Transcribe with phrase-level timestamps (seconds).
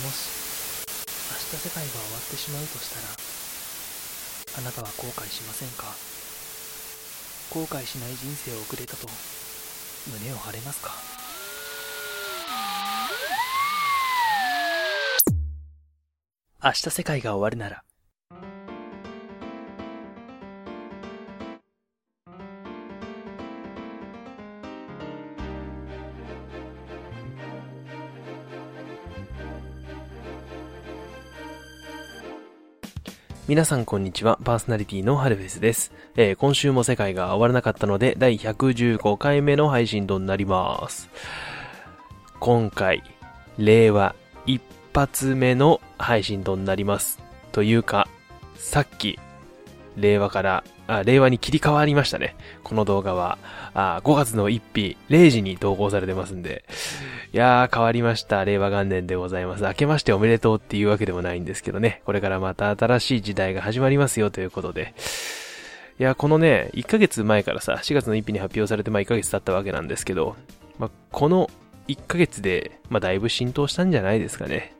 [0.00, 0.86] もし
[1.30, 3.08] 明日世界が終わってしまうとしたら
[4.58, 5.94] あなたは後悔しませんか？
[7.50, 9.06] 後悔しない人生を送れたと
[10.10, 10.92] 胸を張れますか？
[16.64, 17.84] 明日世界が終わるなら
[33.50, 34.38] 皆さんこんにちは。
[34.44, 35.90] パーソナリティのハルフェスです。
[36.14, 41.10] えー、今週も世界が終わらなかったので、第115回目の配信となります。
[42.38, 43.02] 今回、
[43.58, 44.14] 令和
[44.46, 44.62] 一
[44.94, 47.18] 発目の配信となります。
[47.50, 48.06] というか、
[48.54, 49.18] さっき、
[49.96, 52.34] 令和からあ、令和に切り替わりましたね。
[52.64, 53.38] この動画は、
[53.74, 56.64] あ5月の1日、0時に投稿されてますんで。
[57.32, 58.44] いやー、変わりました。
[58.44, 59.62] 令和元年でございます。
[59.62, 62.02] 明けましておめでとうっていうわけでもないんですけどね。
[62.04, 64.94] これからまた新しい時代が始まりますよということで。
[66.00, 70.34] いや、このね、1ヶ月前からさ、4月の1日に発表されて、まあ1ヶ月経ったわけなんですけど、
[70.78, 71.50] まあ、この
[71.86, 74.74] 1ヶ月で、まあだいぶ浸透したんじゃないですかね。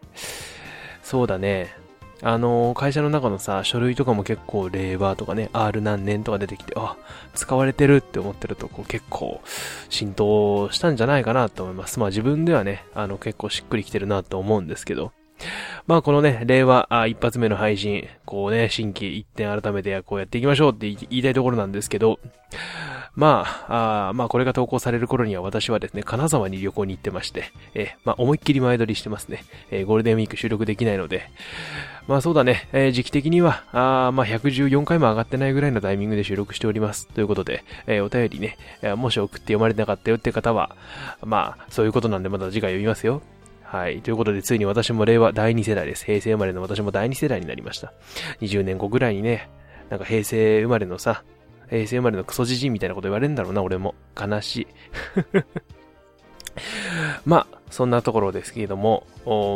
[1.02, 1.79] そうだね。
[2.22, 6.96] あの、会社の中のさ、書類とかも結構令和とかね、R 何年とか出てきて、あ、
[7.34, 9.40] 使われてるって思ってると、こう結構
[9.88, 11.98] 浸透したんじゃないかなと思います。
[11.98, 15.12] まあ自分ではね、あの結構しっくりきてるなと思うんですけど、
[15.86, 22.20] まあこのね、令和あ一発目の配信、こうね、新規一点改めてこうやっていきましょうって言いたいところなんですけど、
[23.16, 29.44] まあ、あまあこれが投稿される頃には私はですね、金沢に旅行に行ってまして、えまあ思いっきり前撮りしてますね。
[29.70, 31.28] え、ゴールデンウィーク収録できないので、
[32.06, 37.08] まあそうだね、えー、時期的には、あまあ114回も上がってないぐらいのタイミングで収録しております。
[37.08, 40.76] ということで、えー、お便りね、えもし送って読まれなかったよって方は、
[41.22, 43.22] まあそういうことなんでまた次回読みますよ。
[43.64, 44.02] はい。
[44.02, 46.04] ということで、ついに私も令和第2世代です。
[46.04, 47.92] 平成生まれの私も第2世代になりました。
[48.40, 49.48] 20年後ぐらいにね、
[49.90, 51.22] なんか平成生まれのさ、
[51.70, 53.94] 平成生まれのクソじじいみたいなこと言われるんだろうな、俺も。
[54.20, 54.66] 悲しい。
[57.24, 59.06] まあ、そんなところですけれども、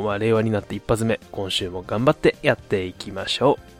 [0.05, 3.75] まあ、令和になって一発目、今週も頑張ってやっていきましょう。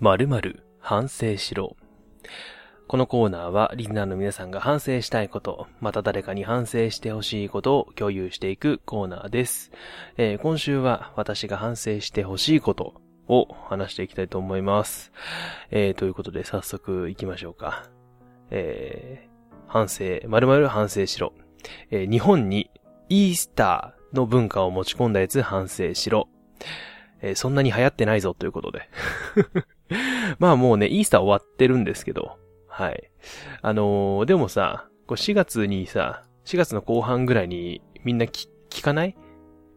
[0.00, 1.76] 〇〇反省しろ。
[2.92, 9.72] このコーナーはリスナーの皆さんが反省したいこと、また誰かに反省してほしいことを共有していくコーナーです。
[10.18, 15.10] えー、今週は私が反省してほしいことを話していきたいと思います。
[15.70, 17.88] えー、ということで早速行きましょうか。
[18.50, 21.32] えー、反省、〇〇反省しろ。
[21.90, 22.70] えー、日本に
[23.08, 26.28] イースターの文化を持ち込んだやつ反省しろ。
[27.22, 28.90] えー、そんなに流行ってないぞということで
[30.38, 32.41] まあもうね、イースター終わってるんですけど、
[32.74, 33.10] はい。
[33.60, 38.48] あのー、でもさ、こう4月にさ、4月の後半ぐらいにみんな聞
[38.82, 39.16] かない？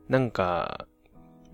[0.07, 0.88] なんか、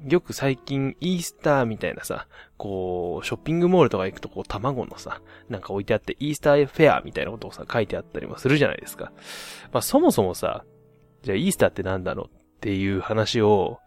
[0.07, 9.11] よく最近イースターみたいなさ、こう、ショッピングモールとか行くとこう卵のさ、なんか置いてあってイースターフェアみたいなことをさ、書いてあったりもするじゃないですか。
[9.71, 10.63] まあそもそもさ、
[11.23, 12.35] じゃあイースターってなんだろう？
[12.35, 13.79] っていう話を、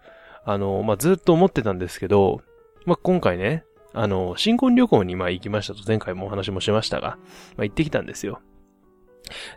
[0.44, 2.40] あの、まあずっと思ってたんですけど、
[2.84, 3.64] まあ今回ね、
[3.94, 7.16] あの、新婚旅行にまあ行きましたと前回もお話もしましたが、
[7.56, 8.40] まあ行ってきたんですよ。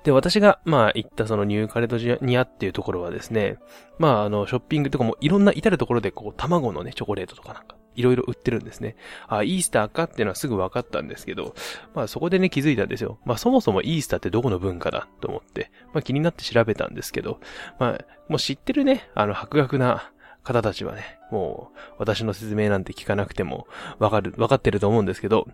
[0.03, 3.57] で、私が、まあ、行ったそのニューカレドニアっていうところはですね、
[3.99, 8.95] まあ、あの、ショッピングとかもいろんな至るところでこう、卵のね、チョコレートとかなんか、いろいろ売ってるんですね。
[9.27, 11.55] あ、イースターかっていうのはすぐ分かったんですけど、
[11.95, 13.17] まあそこでね気づいたんですよ。
[13.25, 17.39] まあそもそもイースターってどこの文化だと思って、まあ気になって調べたんですけど、
[17.79, 20.11] まあもう知ってるね、あの博学な
[20.47, 23.67] 方たちはね、もう、私の説明なんて聞かなくても、
[23.99, 25.47] わかる、わかってると思うんですけど、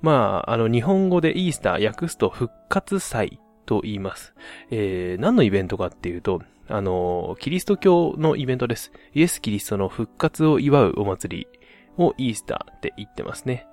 [0.00, 4.34] まあ、あの、日本語でイースター訳すと復活祭と言います。
[4.70, 8.92] えー、何のイベントかっていうと、あの、キリスト教のイベントです。
[9.14, 11.46] イエス・キリストの復活を祝うお祭り
[11.96, 13.66] をイースターって言ってますね。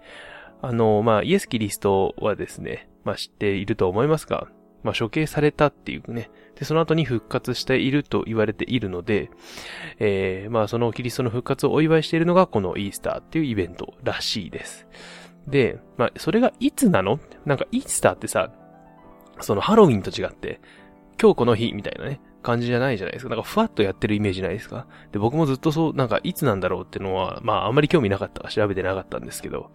[0.61, 4.47] あの、まあ、イエス・キリストはですね、まあ、知っていると思いますが、
[4.83, 9.29] まあ、処刑されたっていうね、で、その後に復活していると言われているので、
[9.99, 14.87] えー、まあそのキリストの復活をお祝いしているのがこのイースターっていうイベントらしいです。
[15.47, 17.19] で、まあそれがいつなの？
[17.45, 18.51] なんかイースターってさ、
[19.41, 20.59] そのハロウィンと違って、
[21.21, 23.29] 今日この日みたいなね、感じじゃないじゃないですか。
[23.29, 24.85] なんかふわっとやってるイメージないですか？
[25.11, 29.71] で、僕もずっとそう、なんかいつなんだろうってのは、まああんまり興味なかったか調べてなかったんですけど、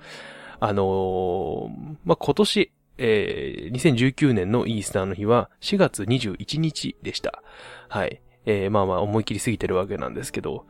[0.60, 7.42] あのー、まあ今年、えー、2019年のイースターの日は4月21日でした。
[7.88, 8.22] はい。
[8.46, 10.66] えー、まあまあ思い切り過ぎてるわけなんですけど、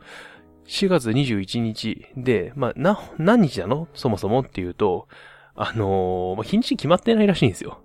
[0.65, 3.87] 4月21日で、まあ、な、何日なの？
[3.93, 5.07] そもそもっていうと、
[5.55, 7.81] あのー、まあ、日にち決まってないらしいんですよ。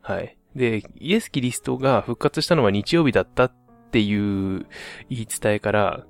[0.00, 0.36] はい。
[0.54, 3.52] で、イエス・キリストが復活したのは日曜日だったっ
[3.90, 4.66] ていう
[5.08, 6.06] 言い伝えから、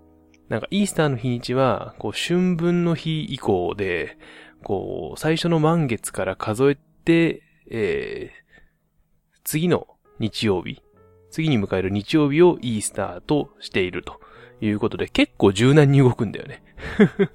[0.49, 4.19] なんかイースターの日にちは、こう、春分の日以降で、
[4.63, 9.87] こう、最初の満月から数えて、えー、次の
[10.19, 10.83] 日曜日、
[11.31, 14.21] 次に迎える日曜日をイースターとしていると
[14.61, 16.63] いうことで、結構柔軟に動くんだよね。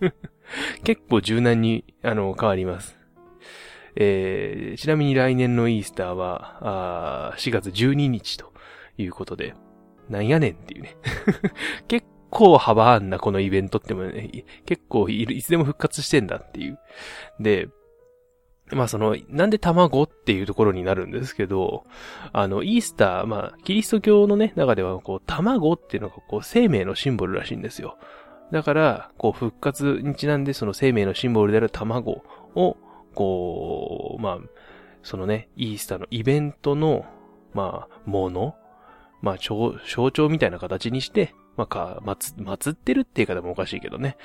[0.83, 2.97] 結構柔軟に、あの、変わります。
[3.95, 8.53] えー、ちなみに来年のイースターは、あー4月12日と
[8.97, 9.55] いうことで、
[10.09, 10.97] なんやねんっていうね。
[11.87, 16.79] 結構幅あんな、このイベントってもね、結構いつでも復活してんだっていう。
[17.39, 17.69] で、
[18.71, 21.85] まあその、なんで卵っていうところになるんですけど、
[22.33, 27.97] あの、イースター、まあ、キリスト教のね、中では、こう、卵っていうのが、こう、生命のシンボルらしいんですよ。
[28.51, 32.23] だから、こう、復活にちなんで、その生命のシンボルである卵
[32.55, 32.77] を、
[33.13, 34.39] こう、まあ、
[35.03, 37.05] そのね、イースターのイベントの、
[37.53, 38.55] まあ、もの、
[39.21, 39.75] まあ、象
[40.11, 44.17] 徴みたいな形にして、まあ、か、まつ、祀ってるっていう言い方もおかしいけどね。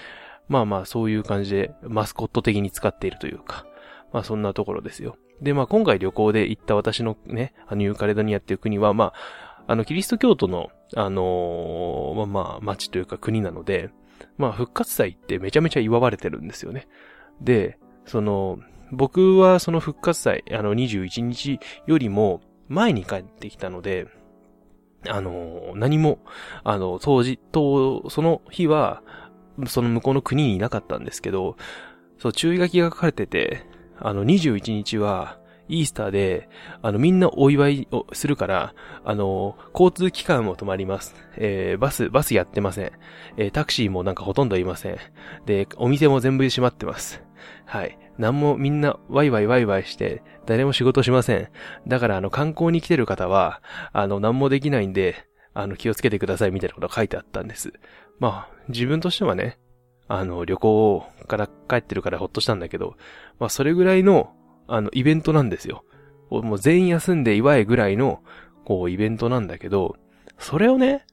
[0.49, 3.67] まあまあ、そういう感じで、マスコット的に使っているというか、
[4.13, 5.17] まあそんなところですよ。
[5.41, 13.91] で、まあ今回旅行で行った私のね、あのユーカレドニアっていう国は、まあ、あの、キリスト教徒の、あのー、まあまあ、町というか国なので、
[14.37, 16.89] まあ、復活祭ってめちゃめちゃ祝われてるんですよね。
[17.41, 18.59] で、その、
[18.93, 24.09] 僕はその復活祭、あの21日よりも前に帰ってきたので、
[25.09, 26.19] あの、何も、
[26.63, 29.03] あの、当時、と、その日は、
[29.67, 31.57] その向こうの国にいなかったんですけど、
[32.19, 33.63] そう、注意書きが書かれてて、
[34.01, 35.39] あの、21日は、
[35.69, 36.49] イースターで、
[36.83, 38.75] あの、みんなお祝いをするから、
[39.05, 41.15] あの、交通機関も止まります。
[41.37, 42.93] えー、バス、バスやってません。
[43.37, 44.99] えー、タクシーもなんかほとんどいません。
[45.47, 47.23] で、お店も全部閉まってます。
[47.67, 47.97] はい。
[48.19, 51.49] なんもみんなワイワイワイワイして、誰も仕事しません。
[51.87, 53.63] だからあの観光に来てる方は、
[53.93, 57.73] あの何もできないんで、あの気をつけてくださいみたいなことが書いてあったんです。
[58.19, 59.59] まあ、自分としてはね、
[60.13, 62.97] あの旅行から帰ってるからほっとしたんだけど、
[63.39, 64.35] まあそれぐらいの、
[64.67, 65.85] あのイベントなんですよ。
[66.31, 68.21] もう全員休んで祝いぐらいの、
[68.65, 69.95] こうイベントなんだけど、
[70.37, 71.07] それをね、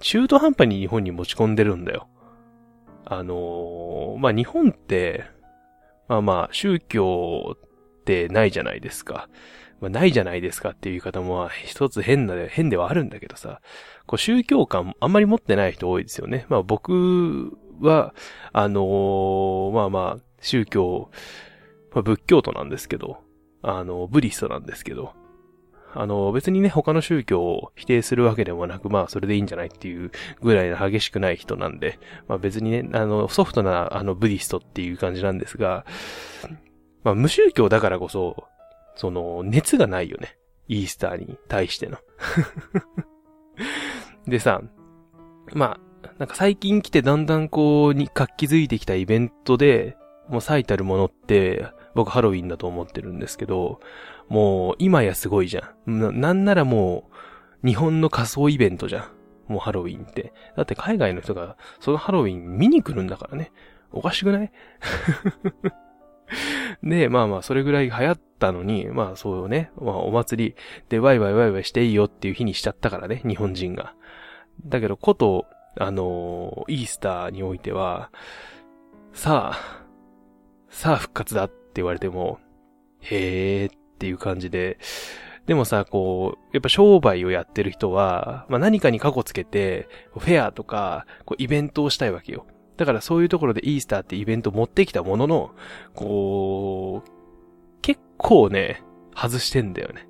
[0.00, 2.08] 中途半端に日本に持ち込んでるんだよ。
[3.04, 5.24] あのー、まあ、日本って、
[6.08, 9.28] まあまあ、宗教ってないじゃないですか。
[9.80, 13.60] まあ、ないじゃないですかっていう言い方も、一つ変な、変ではあるんだけどさ、
[14.06, 16.46] こう宗教観あんまり持ってない人多いですよね。
[16.48, 18.14] まあ僕は、
[18.52, 21.10] あのー、まあまあ、宗教、
[21.92, 23.18] まあ仏教徒なんですけど、
[23.62, 25.12] あの、ブリストなんですけど、
[25.94, 30.10] あの、別にね、他の宗教を否定するわけでもなく、まあ、それでいいんじゃないっていう
[30.42, 31.98] ぐらいの激しくない人なんで、
[32.28, 35.86] まあ別にね、あの、ソフトな、あの、ブディストっていう感じなんですが、
[37.04, 38.44] まあ、無宗教だからこそ、
[38.96, 40.36] その、熱がないよね。
[40.68, 41.98] イースターに対しての。
[44.26, 44.60] でさ、
[45.54, 45.87] まあ、
[46.18, 49.96] なんか最近来てだんだんこう、に活気づいてきたイベントで、
[50.28, 53.80] もう最たるものって、僕ハロウィンだと思ってるんですけど、
[54.28, 56.00] もう今やすごいじゃん。
[56.00, 57.08] な、なんならも
[57.64, 59.52] う、日本の仮装イベントじゃん。
[59.52, 60.32] もうハロウィンって。
[60.56, 63.50] だって海外の人がそのハロウィン見に来るんだからね。
[63.90, 64.52] おかしくない？
[66.82, 70.54] で、まあまあ、それぐらい流行ったのに、まあそうね、まあお祭り
[70.90, 73.94] でワイワイワイワイしていいよっていう日にしちゃったからね、日本人が。
[74.66, 75.46] だけど、こと、
[75.78, 78.10] あの、イースターにおいては、
[79.12, 79.84] さあ、
[80.68, 82.38] さあ復活だって言われても、
[83.00, 84.78] へーっていう感じで、
[85.46, 92.46] でもさ、こう、やっぱ商売をやってる人は、まあ何かに過去つけて、フェアとか、こうイベントをしたいわけよ。
[92.76, 95.50] だからそういうところでイースターってイベント持ってきたものの、
[95.94, 97.10] こう、
[97.80, 98.82] 結構ね、
[99.16, 100.06] 外してんだよね。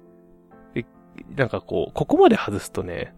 [1.36, 3.14] なんかこう、ここまで外すとね、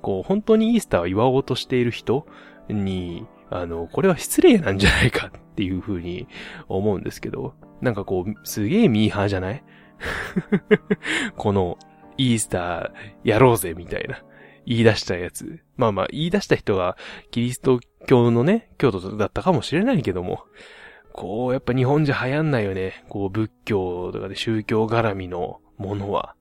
[0.00, 2.26] こう、本当にイースターを祝おうとしている人
[2.68, 6.28] に、あの、これは失礼なんじゃないかっていうふうに
[6.68, 9.62] 思うんですけど、なんかこう、すげえミーハーじゃない？
[11.36, 11.78] この、
[12.16, 14.22] イースターやろうぜみたいな、
[14.66, 15.60] 言い出したやつ。
[15.76, 16.96] まあまあ、言い出した人は、
[17.30, 20.44] キリスト教のね、教徒だったかもしれないけども、
[21.12, 23.04] こう、やっぱ日本じゃ流行んないよね。
[23.08, 26.34] こう、仏教とかで宗教絡みのものは。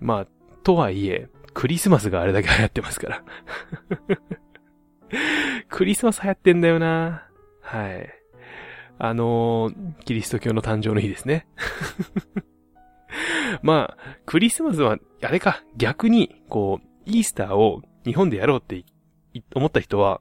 [0.00, 0.26] まあ、
[0.62, 3.24] とはいえ、クリスマスがあれだけ流行ってますから
[5.70, 7.26] クリスマス流行ってんだよな。
[7.62, 8.10] はい。
[8.98, 11.46] あのー、キリスト教の誕生の日ですね。
[13.62, 18.84] まあ、クリスマスは、あれか、逆に、こう、イースターを日本でやろうって
[19.54, 20.20] 思った人は、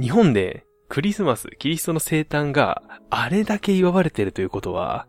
[0.00, 5.06] 日本でクリスマス、キリストの生誕があれだけ祝われてるということは、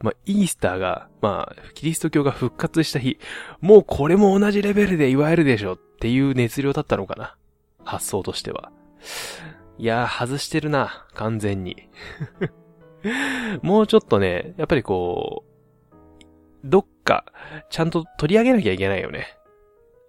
[0.00, 3.18] まあ、イースターが、まあ、キリスト教が復活した日、
[3.60, 7.36] もうこれも同じレベルで祝えるでしょっていう熱量だったのかな？
[7.84, 8.72] 発想としては。
[9.78, 11.88] いやー、外してるな、完全に。
[13.62, 15.50] もうちょっとね、やっぱりこう、
[16.64, 17.24] どっか、
[17.70, 19.26] ちゃんと取り上げなきゃいけないよね。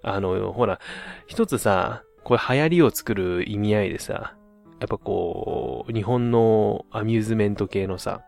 [0.04, 0.80] あの、ほら、
[1.28, 4.36] 一つさ、これ流行りを作る意味合いでさ、
[4.80, 8.24] やっぱこう、日本のアミューズメント系のさ、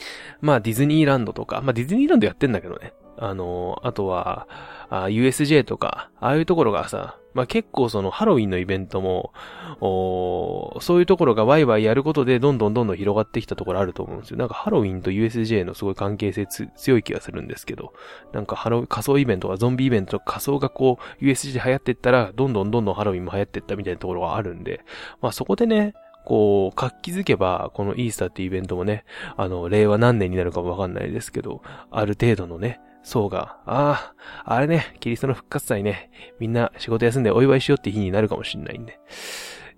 [0.40, 2.92] まあディズニーランドとか、まあディズニーランドやってんだけどね。
[3.20, 4.46] あの、あとは、
[4.90, 9.32] USJ とか、ああいうところがさ、まあ、結構そのハロウィンのイベントも、
[9.80, 14.38] おそういうところがワイワイやることでどんどんどんどん広がってきたところあると思うんですよ。
[14.38, 17.92] なんかハロウィンと USJ のすごい関係性強い気がするんですけど、
[18.32, 24.80] なんかハロ仮想イベントとかゾンビイベントとか仮想がこう USJ 流行ってったら、どんどんどんどんハロウィンも流行ってったみたいなところがあるんで、
[25.20, 25.94] まあそこでね、
[26.28, 29.06] こう、活気づけば、このイースターっていうイベントもね、
[29.38, 34.12] あの、令和何年になるかもわかんないですけど、ある程度のね、層が、あ
[34.44, 39.00] あ、あれね、キリストの復活祭ね、みんな仕事休んでお祝いしようって日になるかもしんないんで。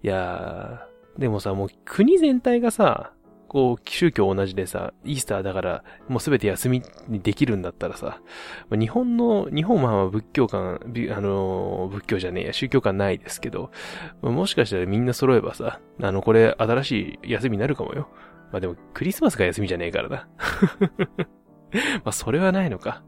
[0.02, 3.12] いやー、でもさ、もう国全体がさ、
[3.50, 8.20] こう、宗教同じでさ、イースターだから、もうすべて休みにできるんだったらさ、
[8.70, 13.72] 日本の、日本は仏教観、あの、仏教じゃねえや、宗教観ないですけど、
[14.22, 18.08] もしかしたらみんな揃えばさ、あの、これ新しい休みになるかもよ。
[18.52, 20.28] まあでも、クリスマスが休みじゃねえからな。
[22.04, 23.02] まあ、それはないのか。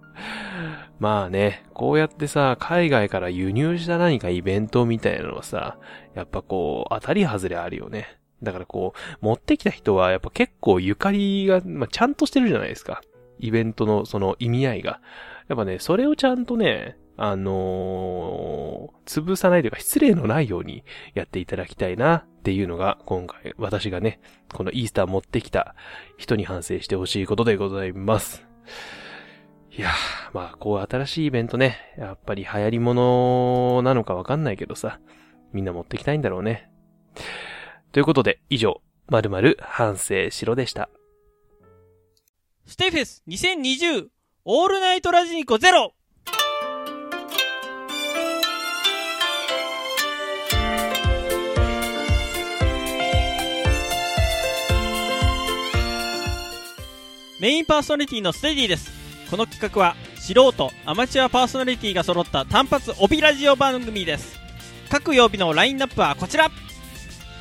[0.99, 5.79] まあね、こうやってさ、海外から輸入した何かイベントみたいなのはさ、
[6.15, 8.19] やっぱこう、当たり外れあるよね。
[8.43, 13.03] だからこう、持ってきた人はやっぱ結構ゆかりが、まあ、ちゃんとしてるじゃないですか。
[13.39, 15.01] イベントのその意味合いが。
[15.49, 20.83] やっぱね、それをちゃんとね、あのー、潰さないというか失礼のないように
[21.15, 24.21] やっていただきたいなっていうのが今回私がね、
[24.53, 25.75] このイースター持ってきた
[26.17, 28.47] 人に反省してほしいことでございます。
[29.77, 29.93] いやー、
[30.35, 35.01] まあ、こう新しいイベントね、やっぱり流行り物なのかわかんないけどさ、
[35.53, 36.71] みんな持ってきたいんだろうね。
[37.93, 40.89] ということで、以上、まるまる反省しろでした。
[42.67, 44.09] ステフェス2020
[44.45, 45.93] オールナイトラジニコゼロ
[57.41, 59.03] メインパーソナリティのステディです。
[59.33, 64.39] この企画は素人アマチュアパーソナリティが揃った単発帯ラジオ番組です
[64.91, 66.51] 各曜日のラインナップはこちら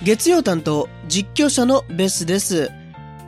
[0.03, 2.71] 月曜担当実況者のベスです。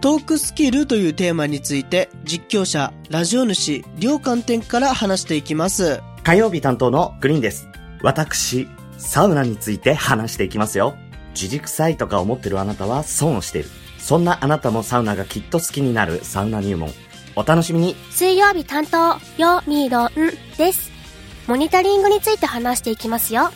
[0.01, 6.01] トークスキルというテーマについて実況者ラジオ主両観点から話していきます。
[6.23, 7.67] 火曜日担当のグリーンです。
[8.01, 10.95] 私サウナについて話していきますよ。
[11.35, 13.69] 自軸臭いとか思ってるあなたは損をしている。
[13.99, 16.89] そんなあなたもサウナがきっと好きになるサウナ入門。
[17.35, 17.95] お楽しみに。
[18.09, 20.09] 水曜日担当、よみろん
[20.57, 20.91] です。
[21.45, 23.51] モニタリングについて話していきますよ。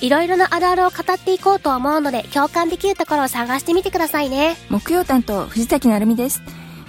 [0.00, 4.56] いろいろなあるあるを語っていこうと思うので、共感できるところを探してみてくださいね。
[4.68, 6.42] 木曜担当、藤崎なるみです。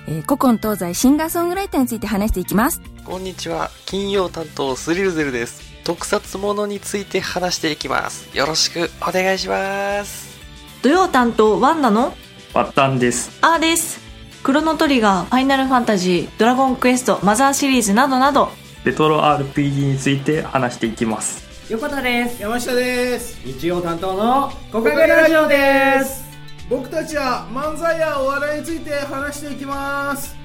[0.08, 2.82] えー、古今東西シンガーソングライターについて話していきます。
[3.04, 3.72] こんにちは。
[3.86, 5.62] 金曜担当、スリルゼルです。
[5.84, 8.36] 特撮ものについて話していきます。
[8.36, 10.36] よろしくお願いします。
[10.82, 12.14] 土曜担当、ワンダの？
[12.54, 13.38] ワッタンです。
[13.42, 14.00] あーです。
[14.44, 18.52] クロノトリガー、ファイナルファンタジー、ドラゴンクエスト、マザーシリーズなどなど、
[18.84, 21.45] レトロ RPG について話していきます。
[21.68, 22.40] 横田です。
[22.40, 23.44] 山下です。
[23.44, 26.24] 日曜担当のコカゲラジオです。
[26.70, 30.36] 僕たちは漫才やお笑いについて話していきます。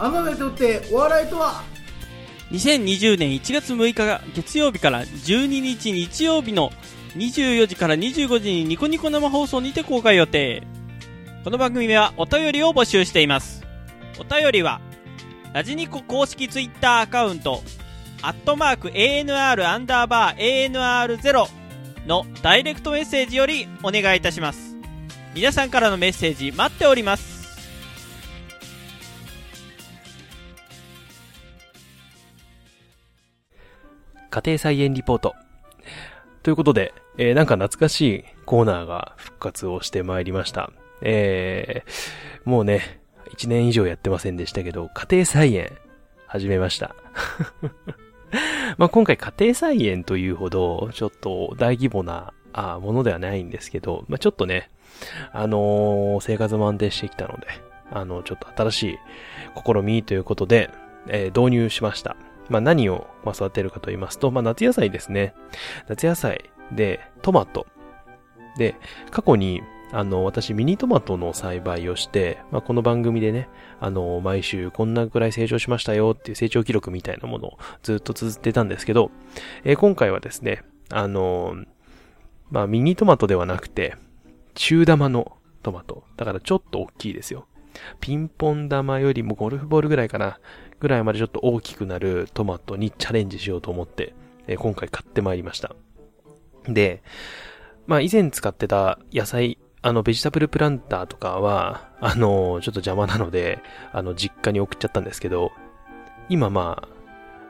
[0.00, 1.62] あなたにとってお笑いとは
[2.50, 6.72] ？2020年1月6日が月曜日から12日日曜日の
[7.14, 10.64] 24時から25時にニコニコ生放送にて公開予定。
[11.44, 13.62] この番組ではお便りを募集しています。
[14.18, 14.80] お便りは、
[15.54, 17.62] ラジニコ公式ツイッターアカウント、
[18.24, 21.48] アットマーク ANR アンダーバー ANR0
[22.06, 24.76] のダイレクトメッセージよりお願いいたします。
[25.34, 27.42] 皆さんからのメッセージ待っております。
[34.30, 35.34] 家庭菜園リポート。
[36.44, 40.70] ということで、えー、なんか懐かしいコーナーが復活をしてまいりました。
[41.02, 43.00] えー、もうね、
[43.32, 45.76] 一年以上やってませんでしたけど、家庭菜園、
[46.28, 46.94] 始めました。
[48.78, 54.70] まあ今回家庭菜園というほど、ちょっと大規模な、あものではないんですけど、まあちょっとね、
[55.32, 57.46] あのー、生活も安定してきたので、
[57.90, 58.98] あの、ちょっと新しい
[59.64, 60.70] 試みということで、
[61.08, 62.16] えー、導入しました。
[62.48, 65.34] まあ何を、ま、育てるかと言いますと、まあ夏野菜ですね。
[65.88, 67.66] 夏野菜で、トマト。
[68.58, 68.74] で、
[69.10, 69.62] 過去に
[69.92, 79.10] あの、私ミニトマトの栽培をして、まあ、この番組でね、あの、毎週こんなくらい成長しましたよっていう成長記録みたいなものをずっと綴ってたんですけど、
[79.64, 81.56] えー今回はですね、あの、
[82.50, 83.96] まあ、ミニトマトではなくて、
[84.54, 86.04] 中玉のトマト。
[86.16, 87.46] だからちょっと大きいですよ。
[88.00, 90.40] ピンポン玉よりもゴルフボールぐらいかな、
[90.80, 94.14] ぐらいまでちょっと大きくなるトマトにチャレンジしようと思って、
[94.46, 95.74] えー今回買ってまいりました。
[96.66, 97.02] で、
[97.86, 103.60] まあ以前使ってた野菜、あのベジタブルプランターとかは、あのちょっと邪魔なので、
[103.92, 105.50] あの実家に送っちゃったんですけど、
[106.28, 106.88] 今ま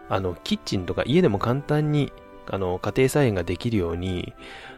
[0.09, 2.11] あ、あのキッチンとか家でも簡単に、
[2.47, 4.33] あの家庭菜園ができるように、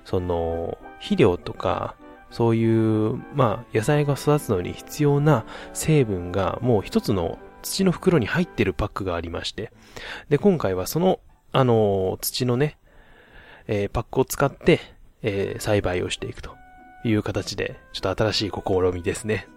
[0.04, 1.94] その肥料とか、
[2.30, 2.66] そうい
[3.06, 9.72] う、まあ、野菜が育つのに必要な成分がもう一つの土の袋に入ってるパックがありまして、
[10.28, 11.20] で、今回はその、
[11.52, 12.76] あの、土のね、
[13.68, 14.80] えーパックを使って、
[15.22, 16.56] えー栽培をしていくと。
[17.04, 19.48] いう形で、ちょっと新しい試みですね。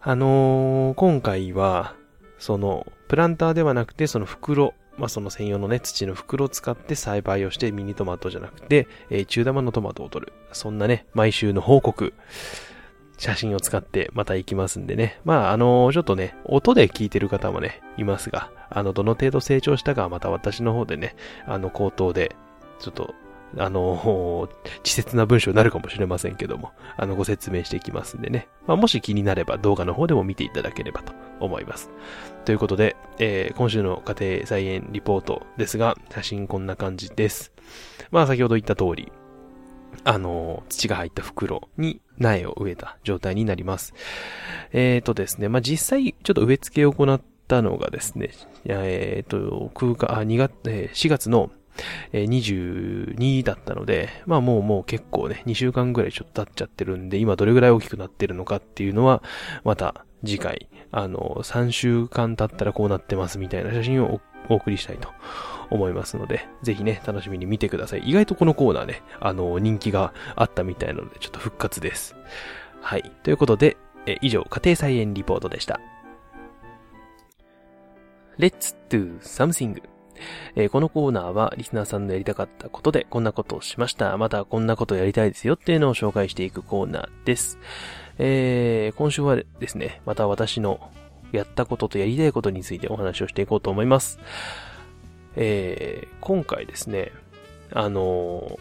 [0.00, 1.94] あのー今回は、
[2.38, 10.32] その、プランターではなくて、その袋、まあ、その専用のね、土の袋を使って栽培をしてミニトマトじゃなくて、えー中玉のトマトを取る。
[10.52, 12.14] そんなね、毎週の報告、
[13.18, 15.20] 写真を使ってまた行きますんでね。
[15.24, 22.34] まあ、あのーちょっとね、音で聞いてる方もね、いますが、あの、どの程度成長したかはまた私の方でね、あの、口頭で、
[22.78, 23.14] ちょっと、
[23.56, 24.48] あの
[24.78, 28.48] 稚拙な文章になるかもしれませんけども、あの、ご説明していきますんでね。
[28.66, 31.90] まあ、もし気になれば動画の方でも見ていただければと思います。
[32.44, 37.52] ということで、えー今週の家庭菜園リポートですが、写真こんな感じです。
[38.10, 39.10] まあ、先ほど言った通り、
[40.04, 43.94] あの土が入った袋に苗を植えた状態になります。
[44.72, 48.30] えーとですね、まあ、実際、ちょっと植え付けを行ったのがですね、
[48.66, 51.50] いやえーと、空間、あ、2月、えー4月の、
[52.12, 59.22] え22だったので、まあもうもう結構ね、2週間ぐらいちょっと経っちゃってるんで、今どれぐらい大きくなってるのかっていうのは、
[59.64, 65.08] また次回、あの、3週間経ったらこうなってますみたいな写真をおお送りしたいと
[65.70, 68.00] 思いますので、ぜひね、楽しみに見てください。
[68.00, 72.14] 意外とこのコーナーね、あの、人気があったみたいなので、ちょっと復活です。
[72.80, 73.10] はい。
[73.22, 75.80] ということで、え以上、家庭菜園リポートでした。
[78.38, 79.82] Let's do something.
[80.54, 84.16] えーこのコーナーはリスナーさんのやりたかったことでこんなことをしました。
[84.16, 87.58] またこんなことやりたいですよっていうのを紹介していくコーナーです。
[88.18, 90.80] えー今週はですね、また私の
[91.32, 94.18] やったこととやりたいことについてお話をしていこうと思います。
[95.36, 97.12] えー今回ですね、
[97.72, 98.58] あのー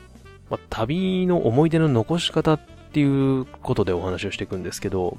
[0.50, 2.60] ま、旅の思い出の残し方っ
[2.92, 3.04] てい
[3.40, 5.18] うことでお話をしていくんですけど、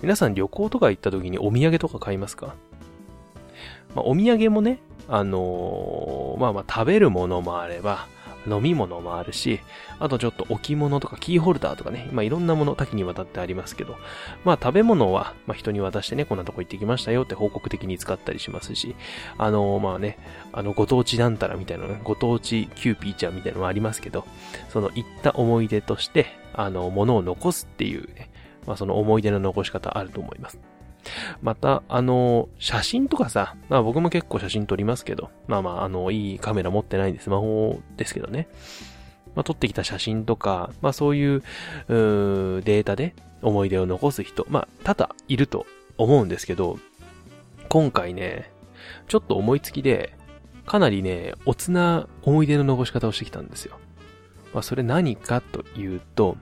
[0.00, 2.54] 皆さん旅行とか行った時にお土産とか買いますか？
[3.94, 8.06] ま、お土産もね、あのーまあまあ食べるものもあれば、
[8.48, 9.60] 飲み物もあるし、
[9.98, 13.96] あとちょっと置物とかキーホルダーとかね、まあいろんなもの多岐にわたってありますけど、
[14.44, 18.94] まあ食べ物は、まあ人に渡してね、こんなとこ行ってきましたよって報告的に使ったりしますし、
[19.38, 20.18] あのーまあね、
[20.52, 24.24] あのご当地なんたらみたいなね、ご当地キューピーちゃんみたいなのもありますけど、
[24.68, 28.30] その行った思い出として、あの、ものを残すっていうね、
[28.66, 30.58] まあその思い出の残し方あると思います。
[31.42, 38.48] また、あの、写真とかさ、まあ僕も結構写真撮りますけど、まあまあ、あの、いいカメラ持ってないんでスマホですけどね。
[39.34, 41.42] まあ撮ってきた写真とか、まあそういう、
[41.88, 45.66] うーデータで思い出を残す人、まあ多々いると
[45.98, 46.78] 思うんですけど、
[47.68, 48.50] 今回ね、
[49.08, 50.14] ちょっと思いつきで、
[50.64, 53.78] かなりね、おつな思い出の残し方をしてきたんですよ。
[54.52, 56.36] まあそれ何かというと、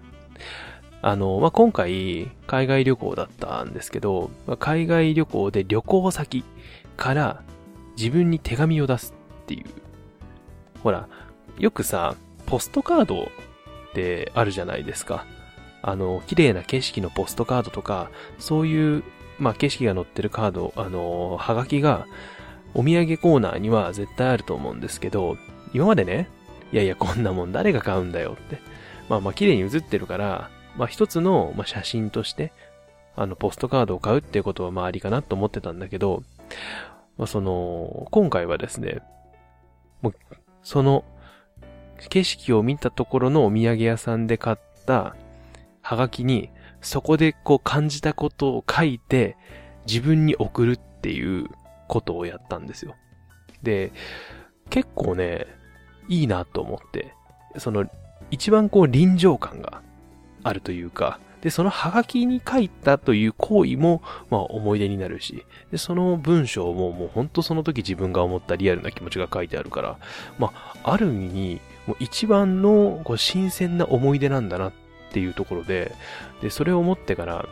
[1.06, 6.44] あの、まあ、今回、海外旅行だったんですけど、まあ海外旅行で旅行先
[6.96, 7.42] から
[7.98, 9.12] 自分に手紙を出す
[9.42, 9.64] っていう。
[10.82, 11.06] ほら、
[11.58, 13.26] よくさ、ポストカードっ
[13.92, 15.26] てあるじゃないですか。
[15.82, 19.04] あの、綺麗な景色のポストカードとか、そういう、
[19.38, 22.06] まあ、景色が載ってるカード、あの、はがきが、
[22.72, 25.36] お土産コーナーには絶対あると思うんですけど、
[25.74, 26.30] 今までね、
[26.72, 28.58] いやいや、こんなもん誰が買うんだよって。
[29.10, 32.52] まあまあ、綺麗に写ってるから、まあ一つの、ま、写真として、
[33.16, 36.22] あの、ポストカードを買うっていうことはまあありかなと思ってたんだけど、
[37.16, 39.02] まあその、今回はですね、
[40.02, 40.14] もう、
[40.62, 41.04] その、
[42.08, 44.56] 景色を見たところのお土産屋さんで買っ
[44.86, 45.16] た、
[45.80, 49.36] はがきに、そこでこう感じたことを書いて、
[49.86, 51.48] 自分に送るっていう
[51.88, 52.94] ことをやったんですよ。
[53.62, 53.92] で、
[54.70, 55.46] 結構ね、
[56.08, 57.14] いいなと思って、
[57.58, 57.86] その、
[58.30, 59.82] 一番こう臨場感が
[60.44, 69.98] あるというか、で、そのハガキに書いたという行為も、まあ思い出になるし、で、その文章ももうほんとその時自分が思ったリアルな気持ちが書いてあるから、
[70.38, 74.72] まあ、ある意味、もう一番のこう新鮮な思い出なんだなっ
[75.12, 75.92] ていうところで、
[76.40, 77.46] で、それを思ってから、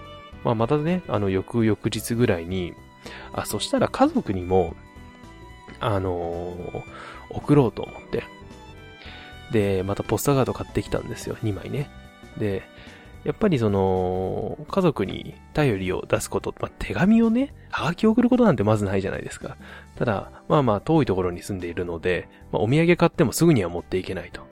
[0.45, 2.75] まあ、またね、あの、翌々日ぐらいに、
[3.33, 4.75] あ、そしたら家族にも、
[5.81, 6.83] あのー
[7.33, 8.25] 送ろうと思って。
[9.51, 11.37] で、またポスターカード買ってきたんですよ。
[11.43, 11.91] 2枚ね。
[12.39, 12.63] で、
[13.25, 19.57] やっぱりその、家族に頼りを出すこと、まあ、手紙をね、はがきを送ることなんてまずないじゃないですか。
[19.97, 24.47] ただ、まあまあ遠いところに住んでいるので、まあ、お土産買ってもすぐには持っていけないと。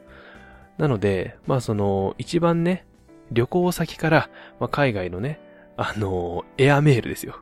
[0.78, 2.87] なので、まあその、一番ね、
[3.33, 4.30] 旅行先から、
[4.61, 5.40] まあ、海外のね、
[5.76, 7.37] あのエアメールですよ。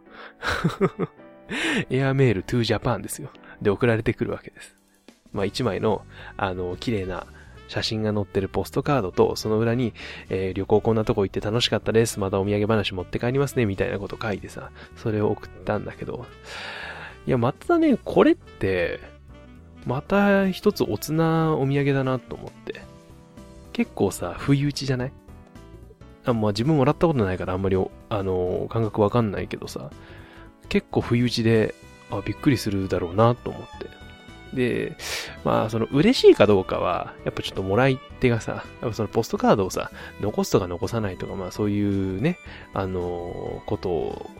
[1.90, 3.30] エアメール to Japan ですよ。
[3.60, 4.76] で、送られてくるわけです。
[5.32, 6.04] まあ、一枚の、
[6.36, 7.26] あの、綺麗な
[7.68, 9.94] 写真が載ってるポストカードと、その裏に、
[10.28, 12.18] えー旅行こんなとこ行って楽しかったです。
[12.18, 13.66] またお土産話持って帰りますね。
[13.66, 16.26] みたいなこと書いてさ、それを送ったんだけど。
[17.26, 18.98] いや、またね、これって、
[19.87, 22.81] また一つおつなお土産だなと思って。
[23.72, 25.12] 結構さ、不意打ちじゃない？
[26.24, 29.90] あ、まあ自分もらったことないからあんまり、あの感覚わかんないけどさ、
[30.68, 31.74] 結構不意打ちで、
[32.11, 33.97] あ、びっくりするだろうなと思って。
[34.52, 34.96] で、
[35.44, 42.38] まあ、その嬉しいかどうかは、やっぱちょっともらい手がさ、やっぱそのポストカードをさ、残すとか残さないとか、まあそういうね、
[42.74, 44.30] あのことを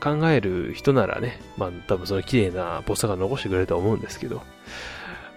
[0.00, 4.36] 考える人ならね、まあ多分その綺麗なポストカード残してくれると思うんですけど、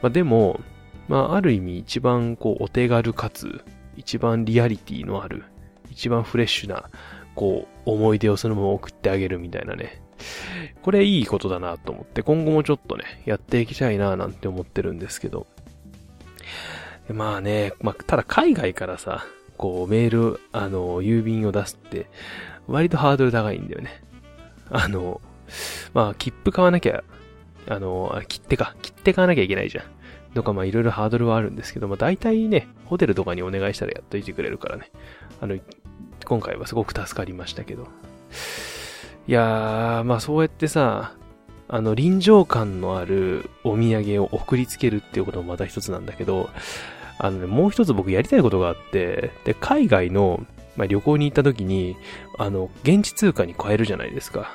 [0.01, 0.59] まあでも、
[1.07, 3.63] まあある意味一番こうお手軽かつ、
[3.97, 5.43] 一番リアリティのある、
[5.91, 6.89] 一番フレッシュな、
[7.35, 10.02] こう思い出をそのまま送ってあげるみたいなね、
[10.81, 15.47] これいいことだなと思って、今後もちょっとね、やっていきたいななんて思ってるんですけど。
[17.11, 19.25] まあね、まあ、ただ海外からさ、
[19.57, 22.07] こうメール、あの、郵便を出すって、
[22.67, 24.01] 割とハードル高いんだよね。
[24.69, 25.21] あの、
[25.93, 27.03] まあ、切符買わなきゃ、
[27.67, 29.85] あの、切手か、切手買わなきゃいけないじゃん。
[30.33, 34.91] とか、まあ、いろいろハードルはあるんですけど、まあ、大体ね、ホテルとかにお願いしたらやっといてくれるからね。
[35.41, 35.57] あの、
[36.25, 37.87] 今回はすごく助かりましたけど。
[39.27, 41.13] いやー、まあそうやってさ、
[41.69, 46.49] あの、臨場感のあるお土産を送りつけるっていうこともまた一つなんだけど、
[47.19, 51.95] あのね、もう一つ僕やりたいことがあって、で、海外の、まあ、旅行に行った時に、
[52.37, 54.51] あの、現地通貨に変えるじゃないですか。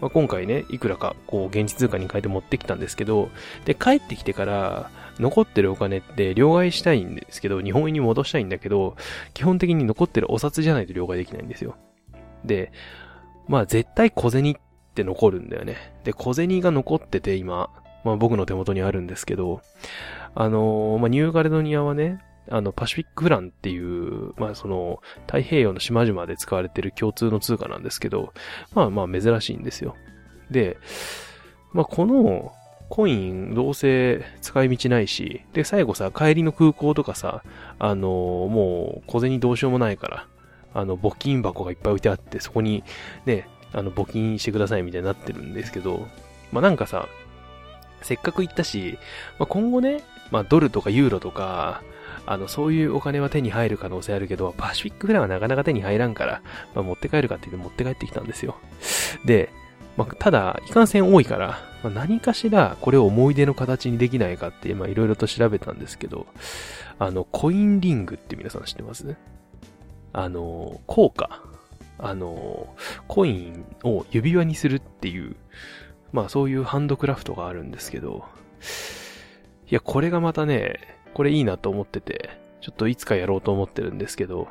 [0.00, 3.30] まあ、今回ね、いくらか、こう、現地通貨に変えて持ってきたんですけど、
[3.64, 8.96] で、帰ってきてから、残ってるお金って両替したいんですけど、日本円に戻したいんだけど、
[9.34, 11.76] 基本的に残ってるお札じゃないと両替できないんですよ。
[12.44, 12.72] で、
[13.50, 14.54] まあ絶対小銭っ
[14.94, 15.76] て残るんだよね。
[16.04, 17.68] で、小銭が残ってて今、
[18.04, 19.60] まあ僕の手元にあるんですけど、
[20.36, 28.32] あのーまあニューガレドニアはね、あの、パシフィックフランっていう、まあその、太平洋の島々で使われてる共通の通貨なんですけど、
[28.72, 29.96] まあまあ珍しいんですよ。
[30.50, 30.78] で、
[31.72, 32.52] まあこの、
[32.88, 37.42] コイン、どうせ使い道ないし、で、最後さ、帰りの空港とかさ、
[37.80, 40.26] あのーもう小銭どうしようもないから、
[40.74, 42.84] あの、募金箱がいっぱい置いてあって、そこに、
[43.26, 46.06] ね、あの、募金してくださいみたいになってるんですけど、
[46.52, 47.08] まあ、なんかさ、
[48.02, 48.98] せっかく行ったし、
[49.38, 51.82] まあ、今後ね、まあ、ドルとかユーロとか、
[52.26, 56.42] あの、そういうお金は手に入る可能性あるけど、パシフィックフランはなかなか手に入らんから、
[56.74, 58.56] まあ、持って帰るかって言って持って帰ってきたんですよ。
[59.24, 59.50] で、
[59.96, 66.26] まあ、ただ、いかんせん多いから、まあ、何かしらこれを思い出の形にできないかって、まあ、いろいろと調べたんですけど、
[66.98, 69.16] あの、コインリングって皆さん知ってます？
[70.12, 71.42] あの、効果。
[72.02, 72.74] あの、
[73.08, 75.36] コインを指輪にするっていう、
[76.12, 78.24] まあそういうハンドクラフトがあるんですけど、
[79.70, 80.80] いや、これがまたね、
[81.14, 84.48] これいいなと思ってて、ちょっといつかやろうと思ってるんですけど、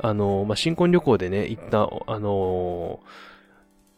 [0.00, 3.00] あの、まあ新婚旅行でね、行った、あの、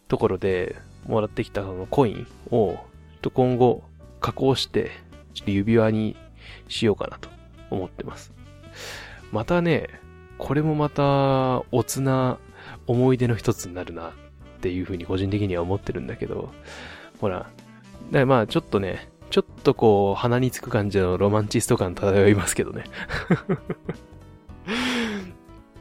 [0.07, 3.83] ところでもらってきたそのコインを、ちょっと今後
[4.21, 4.93] 加工して、
[5.35, 6.17] ちょっと指輪に
[6.69, 7.29] しようかなと
[7.71, 8.33] 思ってます。
[9.33, 9.89] またね、
[10.39, 12.39] これもまた、おつな
[12.87, 14.13] 思い出の一つになるなっ
[14.61, 16.51] ていうふうに個人的には思ってるんだけど、
[17.21, 17.51] ほら、
[18.11, 22.85] だまあちょっとね、ちょっとこう、鼻につく感じのロマンチスト感漂いますけどね。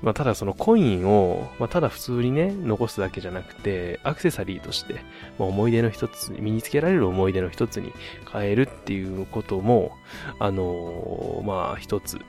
[0.03, 4.95] まあただそのコインを、まあただ普通にね、残すだけじゃなくて、アクセサリーとして、
[5.39, 7.93] まあ思い出の一つ、身につけられる思い出の一つに
[8.31, 9.97] 変えるっていうことも、
[10.39, 12.19] あのーまあ一つ、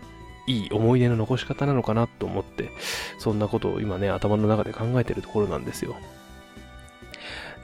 [0.48, 2.70] いい思い出の残し方なのかなと思って、
[3.18, 5.94] そんなことを今ね、頭の中で考えてるところなんですよ。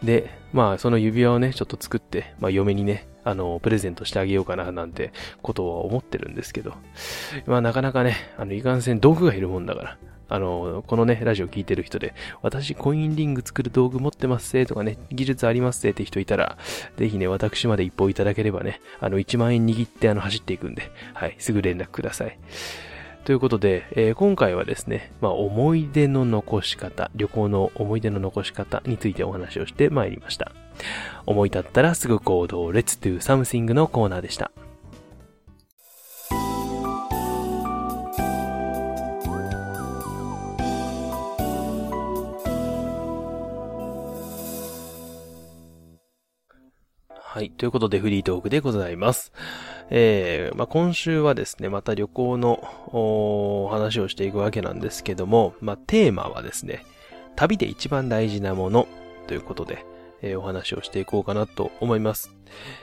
[0.02, 6.74] で、まあ、その指輪をね、ちょっと作って、まあ、嫁にね、あの、プレゼントしてあげようかな、なんてことは思ってるんですけど、
[7.46, 9.98] まあ、なかなかね、あの、いかんせん道具がいるもんだから、
[10.34, 16.58] あの、このね、ラジオ聞いてる人で、私コインリング作る道具持ってますせとかね、技術ありますせって人いたら、
[16.96, 22.38] ぜひね、私まで一報いただければね、あの、1万円握ってあの、走っていくんで、はい、すぐ連絡ください。
[23.24, 30.52] ということで、えー今回はですね、まあ、思い出の残し方、旅行の思い出の残し方についてお話をしてまいりました。
[31.24, 34.50] 思い立ったらすぐ行動、Let's do something のコーナーでした。
[47.34, 47.50] はい。
[47.50, 49.32] ということで、フリートークでございます。
[49.90, 56.84] えー、まあ、今週はですね、また旅行のお話をしていくわけなんですけども、まあ、テーマはですね、
[57.34, 58.86] 旅で一番大事なもの
[59.26, 59.84] ということで、
[60.22, 62.32] えーお話をしていこうかなと思います。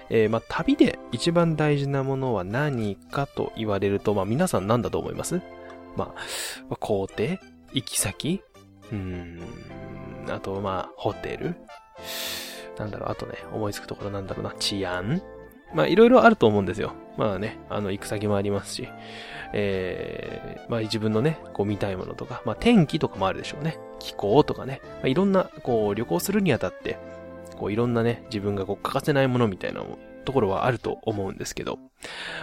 [0.10, 5.42] えーまあ、旅で一番大事なものは何かと言われると、まあ、皆さん何だと思います？
[5.96, 6.14] ま
[6.70, 7.40] あ、工程？
[7.72, 8.42] 行き先？
[8.92, 9.40] うーん、
[10.28, 11.56] あと、まあ、ホテル？
[12.82, 15.22] なんだろう、あとね、思いつくところなんだろうな、治安
[15.74, 16.94] まあ、いろいろあると思うんですよ。
[17.18, 18.88] まあね、あの、行く先もありますし、
[19.54, 23.78] えー、まあ自分のね、こう見たいものとか、まあ天気とかもあるでしょうね。
[24.00, 24.82] 気候とかね。
[24.84, 26.98] まあ、いろんな、こう、旅行するにあたって、
[27.58, 29.82] こう、いろんなね、自分がこう、欠かせないものみたいな
[30.26, 31.78] ところはあると思うんですけど、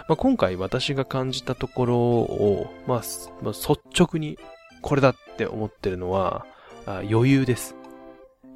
[0.07, 3.01] まあ今回私が感じたところを、まあ、
[3.41, 4.39] まあ率直に
[4.81, 6.45] これだって思ってるのは、
[6.85, 7.78] あ余裕です。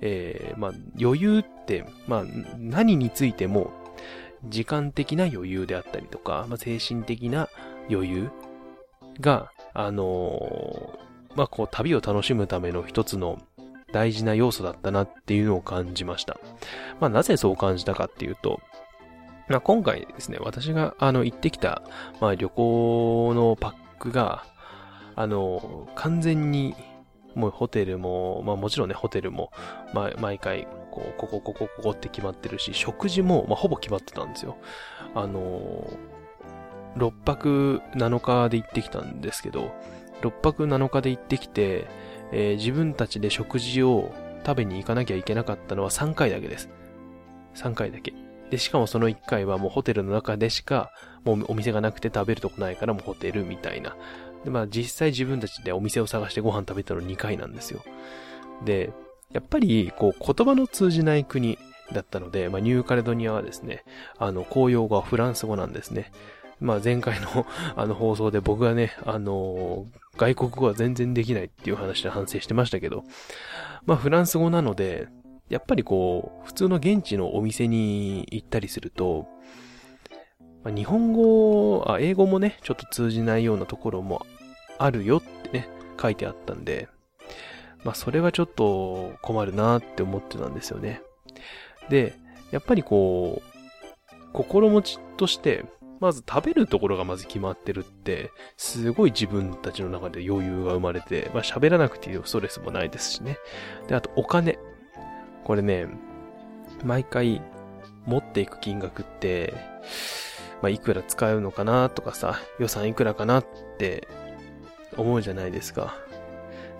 [0.05, 2.23] えー、まあ、余裕って、まあ、
[2.57, 3.71] 何についても、
[4.49, 7.47] 時間的な余裕であったりとか、まあ、精神的な
[7.89, 8.29] 余裕
[9.21, 11.03] が、あのー
[11.35, 13.39] まあ、こう、旅を楽しむための一つの
[13.91, 16.37] 大事な要素だったなっていうのを感じました。
[16.99, 18.59] まあ、なぜそう感じたかっていうと、
[19.47, 21.81] まあ、今回ですね、私が、あの、行ってきた、
[22.19, 24.45] まあ、旅行のパックが、
[25.15, 26.75] あの、完全に、
[27.35, 29.51] もうホテルも、まあもちろんね、ホテルも、
[29.93, 34.57] まあ毎回、こう、ここ、ここ、ここって決まってるし、食事も、まあほぼ決まってたんですよ。
[35.15, 39.71] あのー、6泊7日で行ってきたんですけど、
[40.21, 41.87] 6泊7日で行ってきて、
[42.31, 44.11] えー自分たちで食事を
[44.45, 46.69] 食べに行かなきゃいけなかったのは3回だけです。
[47.55, 48.13] 3回だけ。
[48.49, 50.91] で、しかもその1回はもうホテルの中でしか、
[51.23, 53.95] もうお店がなくて食べるとこないからもうホテルみたいな。
[54.43, 57.83] で、まあ実際自分たちでお店を探してご飯食べたの2回なんですよ。
[58.63, 58.91] で、
[59.31, 61.57] やっぱり、こう、言葉の通じない国
[61.91, 63.83] だったので、まあニューカレドニアはですね、
[64.17, 66.11] あの、公用語はフランス語なんですね。
[66.59, 69.85] まあ前回の あの放送で僕がね、あの
[70.17, 73.03] 外国語は全然できないっていう話で反省してましたけど、
[73.85, 75.07] まあフランス語なので、
[75.49, 79.27] やっぱりこう、普通の現地のお店に行ったりすると、
[80.63, 84.25] まあ日本語、あ、英語もね、ちょっと通じないようなところも
[84.77, 85.69] あるよってね、
[86.01, 86.87] 書いてあったんで、
[87.83, 91.01] まあそれはちょっと困るなって思ってたんですよね。
[91.89, 92.15] で、
[92.51, 95.65] やっぱりこう、心持ちとして、
[95.99, 103.37] まず食べるところがまず決まってるって、すごい自分たちの中で余裕が生まれて、まあ喋らなくていいストレスもないですしね。
[103.87, 104.59] で、あとお金。
[105.43, 105.87] これね、
[106.83, 107.41] 毎回
[108.05, 109.53] 持っていく金額って、
[110.63, 113.45] まあいくら使うのかなとかさ、予算いくらかなっ
[113.77, 114.07] て
[114.95, 115.93] 思うじゃないですか。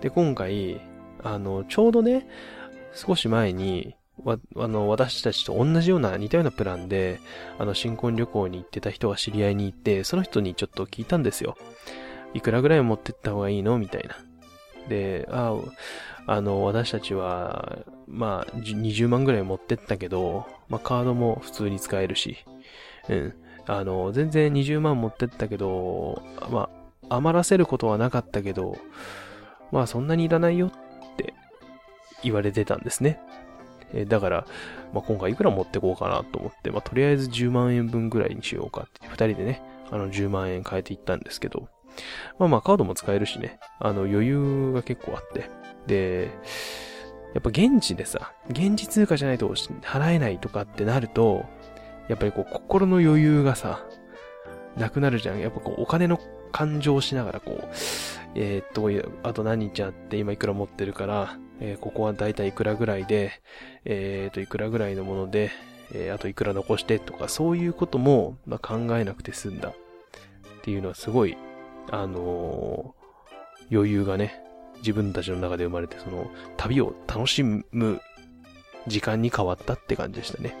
[0.00, 0.80] で、今回、
[1.22, 2.26] あの、ちょうどね、
[2.94, 3.94] 少し前に、
[4.24, 7.20] わ、あの、私たちと同じような、似たようなプランで、
[7.58, 11.58] あの、新婚旅行に行ってた人が知り合いに行って、その人にちょっと聞いたんですよ。
[12.32, 14.16] いくらぐらい持ってった方がいいのみたいな。
[14.88, 15.54] で、あ
[16.26, 22.38] あの、私たちは、まあ、20万ぐらい持ってったけど、まあ、カードも普通に使えるし、
[23.10, 23.34] うん。
[23.66, 26.68] あの、全然20万持ってったけど、ま
[27.08, 28.76] あ、余らせることはなかったけど、
[29.72, 30.70] まあ、そんなにいらないよっ
[31.16, 31.34] て
[32.22, 33.20] 言われてたんですね。
[33.92, 34.46] えだから、
[34.92, 41.68] まあ、今回いくら持ってこうかなと思って、まあ、とりあえず10万円分ぐらいにしようかって、二人でね、あの、10万円変えていったんですけど、
[42.38, 45.48] まあまあ、カードも使えるしね、あの、余裕が結構あって、
[45.86, 46.30] で、
[47.34, 51.44] やっぱ現地でさ、現地通貨じゃないと払えないとかってなると、
[52.08, 53.84] やっぱりこう、心の余裕がさ、
[54.76, 55.40] なくなるじゃん。
[55.40, 56.18] やっぱこう、お金の
[56.52, 57.68] 感情をしながらこう、
[58.34, 63.32] えーっと、あと何日あって今いくら持ってるから、えーここはだいたいいくらぐらいで、
[63.84, 65.50] えーっと、いくらぐらいのもので、
[65.92, 69.72] えあといくら残してとか、そういうことも、まあ、考えなくて済んだっ
[70.62, 71.36] ていうのはすごい、
[71.90, 72.94] あの
[73.70, 74.40] 余裕がね、
[74.78, 78.00] 自分たちの中で生まれて、その、旅を楽しむ
[78.86, 80.56] 時間に変わったって感じでしたね。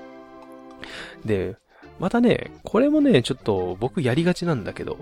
[1.24, 1.56] で、
[1.98, 4.98] またね、これもね、ちょっと僕やりがちなんだけど、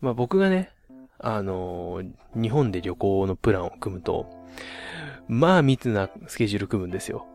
[0.00, 0.70] まあ僕がね、
[1.18, 2.02] あの
[2.34, 4.26] 日本で旅行のプランを組むと、
[5.28, 7.26] まあ密なスケジュール組むんですよ。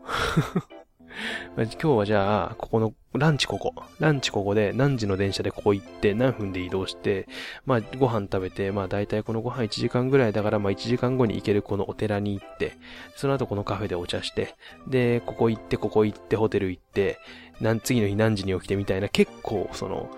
[1.56, 3.74] ま今日はじゃあ、ここの、ランチここ。
[4.00, 7.28] ランチここで、何時の電車でここ行って、何分で移動して、
[7.66, 12.72] まあご飯食べて、まあ大体このご飯1時間ぐらいだから、まあ1時間後に行けるこのお寺に行って、
[13.16, 14.54] その後このカフェでお茶して、
[14.88, 17.18] で、ここ行って、ここ行って、ホテル行って、
[17.60, 20.10] なん次の日何時に起きてみたいな、結構その、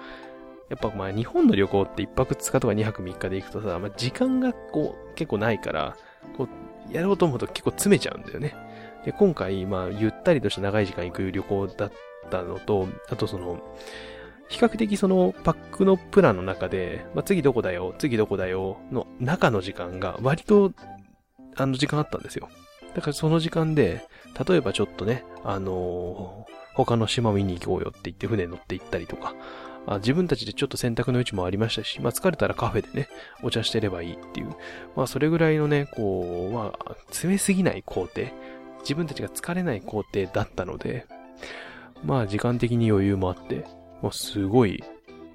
[0.70, 5.96] やっぱまあ日本の旅行って1泊2日とか2泊3日で行くとさ、まあ時間がこう結構ないから、
[6.36, 8.54] こうやろうと思うと結構詰めちゃうんだよね。
[9.04, 11.92] で、今回まあゆったりとした長い時間行く旅行だっ
[12.30, 13.60] たのと、あとその、
[14.48, 20.72] 比較的そのパックのプランの中で、まあ次どこだよ、次どこだよの中の時間が割と
[21.56, 22.48] あの時間あったんですよ。
[22.94, 24.06] だからその時間で、
[24.48, 29.34] 例えばちょっとね、あのー他の島見に行こうよって言って船に乗って行ったりとか、
[29.86, 33.08] あ自分たちでちょっと選択の余地もありましたし、まあ疲れたらカフェでね、
[33.42, 34.48] お茶してればいいっていう、
[34.96, 38.22] まあそれぐらいのね、こう、まあ、詰めすぎない工程、
[38.84, 41.06] 自分たちが疲れない工程だったので、
[42.04, 43.64] まあ時間的に余裕もあって、
[44.02, 44.84] まあすごい、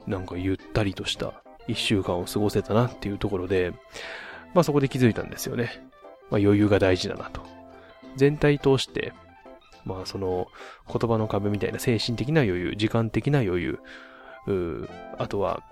[0.07, 1.33] なんかゆったりとした
[1.67, 3.73] 一週間を過ごせたなっていうところで、
[4.53, 5.83] まあそこで気づいたんですよね。
[6.29, 7.41] まあ余裕が大事だなと。
[8.15, 9.13] 全体通して、
[9.83, 10.47] まあその
[10.87, 13.79] 言葉の壁みたいな精神的な余裕、時間的な余裕、
[14.47, 15.63] うあとは、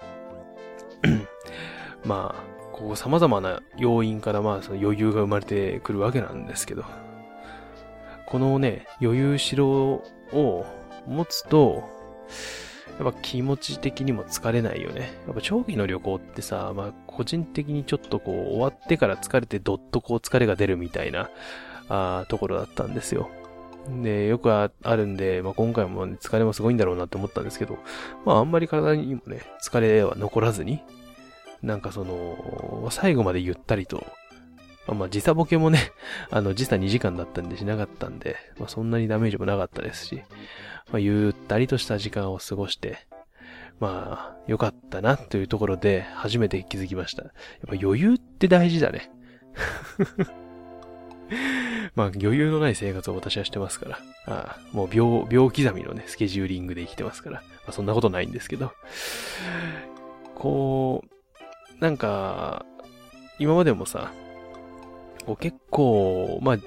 [2.06, 6.84] まあ、こう様々な要因からまあその余裕が生まれてくるわけなんですけど、
[8.28, 10.66] このね、余裕しろを
[11.08, 11.84] 持つと、
[13.00, 15.14] やっぱ気持ち的にも疲れないよね。
[15.28, 21.30] やっぱ長期の旅行ってさ、まあ個人的にちょっとこう終わってから疲れてどっとこう疲れが出るみたいな、
[21.88, 23.30] あーところだったんですよ。
[24.04, 27.78] で、よくああるんで、まあ、今回も、ね、疲れもすごいんだろうなって思ったんですけど、
[28.26, 30.82] まああんまり体にもね、疲れは残らずに、
[31.62, 34.06] なんかその、最後までゆったりと、
[34.88, 35.92] まあ、まあ時差ボケもね、
[36.32, 40.24] あの時差2時間だったんでしなかったんで、まあそんなにダメージもなかったですし、
[40.92, 43.06] まあゆったりとした時間を過ごして、
[43.80, 47.24] まあ良かったなというところで初めて気づきました。
[47.24, 47.34] やっ
[47.68, 49.12] ぱ余裕って大事だね。
[51.96, 54.00] まあ余裕のない生活を私はしてますから。
[54.26, 57.42] ああもう秒、秒刻みのね、スケジューリングで生きてますから。
[57.42, 58.72] まあそんなことないんですけど。
[60.36, 62.66] こう、なんか、
[63.40, 64.12] 今までもさ、
[65.28, 66.58] こ結構、まあ、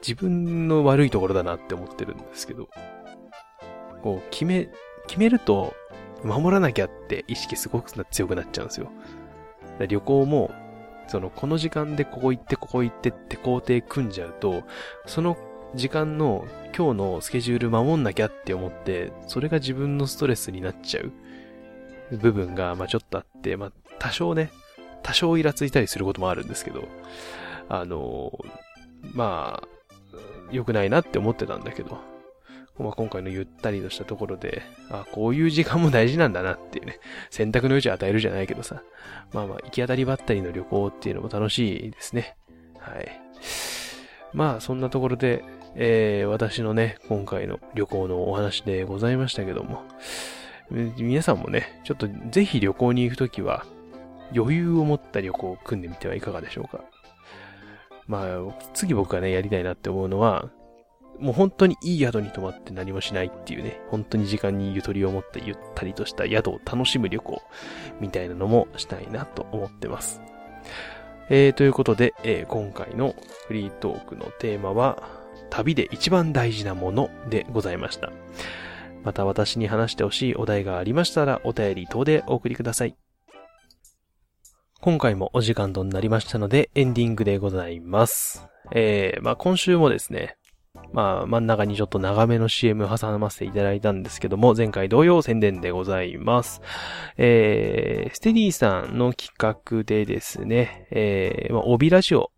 [0.00, 2.68] 自分の悪いところだなって思ってるんですけど、
[4.02, 4.68] こう、決め、
[5.06, 5.74] 決めると、
[6.24, 8.90] 守らなきゃって意識すごく強くなっちゃうんですよ。
[9.86, 10.50] 旅行も、
[11.08, 14.62] その、この時間でここ行って、ここ行ってって工程組んじゃうと、
[15.06, 15.36] その
[15.74, 21.12] 時間の今日のスケジュール守んなきゃって思って、それが自分のストレスになっちゃう。
[22.16, 24.50] 部分が、まあちょっとあって、まあ多少ね、
[25.02, 26.84] 多少イラついたりすることもあるんですけど、
[27.68, 28.32] あの、
[29.14, 29.68] まあ、
[30.50, 31.98] 良くないなって思ってたんだけど、
[32.78, 37.00] まあ、今回のゆったりとしたところで、あ、こういう時間も大事なんだなっていうね、
[37.30, 38.82] 選択の余地を与えるじゃないけどさ、
[39.32, 42.36] まあまあ、行き当たりばったりの旅行っていうのも楽しいですね。
[42.78, 43.20] はい。
[44.32, 45.42] まあ、そんなところで、
[45.74, 49.82] えー、私のね、今回の旅行のお話でございましたけども、
[50.70, 53.64] 皆さんもね、ちょっとぜひ旅行に行くときは、
[54.34, 56.84] 余裕を持った旅行を組んでみてはいかがでしょうか。
[58.06, 60.50] まあ、次僕がね、やりたいなって思うのは、
[61.18, 67.42] もう本当にいい宿に泊まって何もしないっていうね、本当に時間にゆとりを持ったゆったりとした宿を楽しむ旅行
[68.00, 70.20] みたいなのもしたいなと思ってます。
[71.28, 73.14] えー、ということで、えー今回の
[73.48, 75.02] フリートークのテーマは、
[75.50, 78.12] 旅で一番大事なものでございました。
[79.04, 83.05] また私に話してほしいお題がありましたら、お便り等でお送りください。
[84.80, 88.46] 今回もお時間となりましたので、エンディングでございます。
[88.72, 90.36] えー、まあ今週もですね、
[90.92, 96.60] まあ真ん中にちょっと長めの CM 挟ませていただいたんですけども、前回同様宣伝でございます。
[97.16, 102.30] えー、ステディさんの企画でですね、えー、まあ帯ラジオ、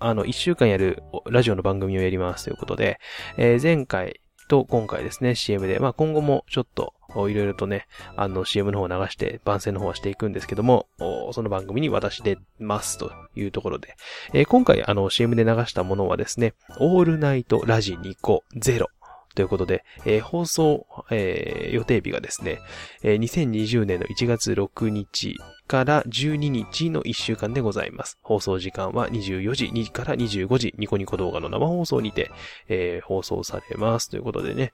[0.00, 3.00] あの、一週間やるラジオの番組をやりますということで、
[3.36, 10.86] えー前回と今回ですね、CM で、まあ今後もちょっと、いろいろとね、あの CM の方を流して番宣の方はしていくんですけども、
[11.32, 13.96] その番組に私出ますというところで、
[14.32, 18.88] えー今回あの CM で流したものはですね、オールナイトラジニコゼロ
[19.34, 22.58] ということで、えー放送、えー予定日がですね、
[23.02, 28.18] えー2020年の1月6日から12日の1週間でございます。
[28.22, 32.30] 放送時間は24時2から25時、ニコニコ動画の生放送にて、
[32.68, 34.72] えー放送されますということでね、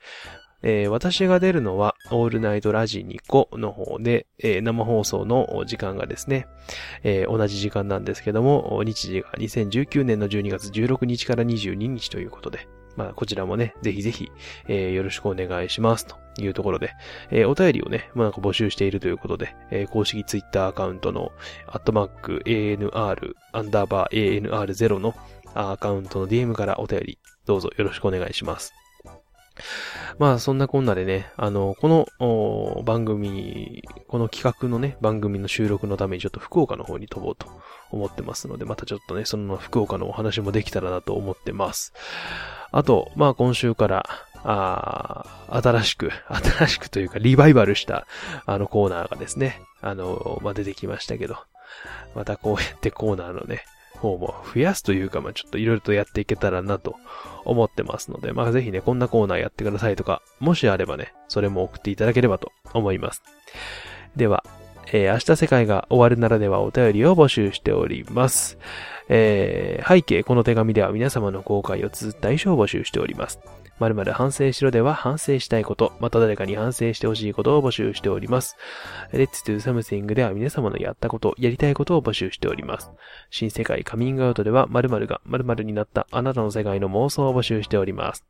[0.69, 6.49] えー私が出るのは、オールナイトラジニコの方で、えー生放送の時間がですね、
[7.05, 14.31] えー同じ時間なんですけども、日時が2019年の12月16日から22日ということで、まあ、こちらもね、ぜひぜひ、
[14.67, 16.07] えー、よろしくお願いします。
[16.07, 16.95] というところで、
[17.31, 21.31] えー、お便りをね、まあ、なんか募集しているということで、えー、公式ツイッターアカウントの、
[21.69, 25.15] アットマーク、ANR、アンダーバー ANR0 の
[25.55, 28.86] アカウントの DM からお便り、どうぞよろしくお願いします。
[30.19, 37.47] まあ、そんなこんなでね、あの、この番組、この企画のね、番組の収録のためにちょっと福岡の方に飛ぼうと
[37.91, 41.93] 思ってますので、またちょっとね、その福岡のお話もできたらなと思ってます。
[42.73, 44.09] あと、まあ今週から、
[44.49, 48.07] あ新しく、 新しくというかリバイバルした
[48.45, 51.37] あのコーナーがですね、あの、まあ出てきましたけど、
[52.15, 53.65] またこうやってコーナーのね、
[53.97, 56.97] 方も増やすというか、まあちょっといろいろとやっていけたらなと
[57.45, 63.23] 思ってますので、まあぜひね、こんなコーナーやってくださいとか、もしあればね、それも送っていただければと思います。
[64.17, 64.45] では、
[64.93, 68.59] えー、明日世界が終わるならではお便りを募集しております。
[69.09, 73.41] えー、背景、この手紙では皆様の後悔を綴った衣装を募集しております。
[73.79, 78.57] まるまる反省しろでは反省したいこと、また誰かに反省してほしいことを募集しております。
[79.13, 82.91] Let's do something では皆様のやったこと、やりたいことを募集しております。
[83.31, 88.25] 新世界カミングアウトでは〇〇が〇〇になったあなたの世界の妄想を募集しております。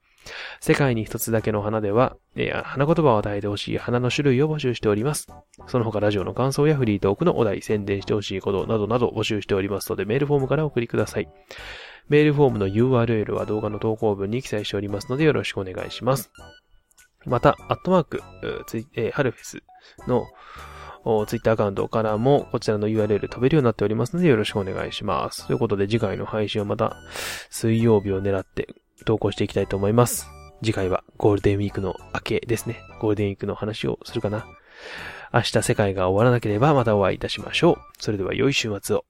[0.61, 5.29] 世界に一つだけの花では、えー、花言葉を与えてほしい花の種類を募集しております。
[5.67, 11.29] その他ラジオの感想やフリートークのお題、宣伝してほしいことなどなど募集しておりますのでメールフォームからお送りください。
[12.09, 16.31] メールフォームの URL は動画の投稿文に記載しておりますのでよろしくお願いします。
[17.25, 18.23] また、アットマーク、
[18.67, 19.63] ツイえー、ハルフェス
[20.07, 20.27] の
[21.27, 25.47] ツイッターアカウントからもこちらの URL 飛べるようになっておりますのでよろしくお願いします。
[25.47, 26.97] ということで次回の配信はまた
[27.51, 28.69] 水曜日を狙って
[29.05, 30.29] 投稿していきたいと思います。
[30.63, 32.81] 次回はゴールデンウィークの明けですね。
[33.01, 34.47] ゴールデンウィークの話をするかな。
[35.33, 37.77] 明日世界が終わらなければまたお会いいたしましょう。
[37.99, 39.05] それでは良い週末を。